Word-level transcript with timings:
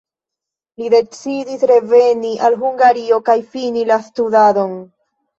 Li 0.81 0.85
decidis 0.93 1.65
reveni 1.71 2.31
al 2.47 2.57
Hungario 2.61 3.19
kaj 3.27 3.35
fini 3.51 3.83
la 3.91 3.99
studadon. 4.07 4.73